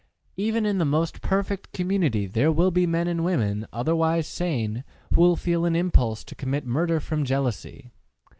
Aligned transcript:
Even 0.35 0.65
in 0.65 0.79
the 0.79 0.83
most 0.83 1.21
perfect 1.21 1.73
community 1.73 2.25
there 2.25 2.51
will 2.51 2.71
be 2.71 2.87
men 2.87 3.07
and 3.07 3.23
women, 3.23 3.67
otherwise 3.71 4.25
sane, 4.27 4.83
who 5.13 5.21
will 5.21 5.35
feel 5.35 5.63
an 5.63 5.75
impulse 5.75 6.23
to 6.23 6.33
commit 6.33 6.65
murder 6.65 6.99
from 6.99 7.23
jealousy. 7.23 7.91